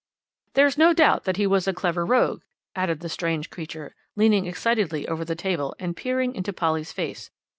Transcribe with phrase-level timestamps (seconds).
[0.55, 2.41] "There's no doubt that he was a clever rogue,"
[2.75, 7.29] added the strange creature, leaning excitedly over the table, and peering into Polly's face.